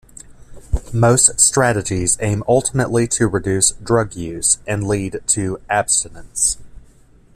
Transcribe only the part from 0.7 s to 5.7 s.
Most strategies aim ultimately to reduce drug use and lead to